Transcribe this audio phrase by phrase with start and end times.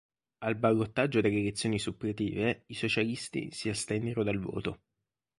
[0.39, 4.79] Al ballottaggio delle elezioni suppletive i socialisti si astennero dal voto.